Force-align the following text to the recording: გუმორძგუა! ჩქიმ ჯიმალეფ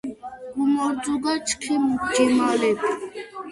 გუმორძგუა! 0.53 1.33
ჩქიმ 1.47 1.83
ჯიმალეფ 2.13 2.79